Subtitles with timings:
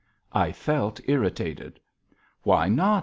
[0.33, 1.79] I felt irritated.
[2.41, 2.99] "Why not?"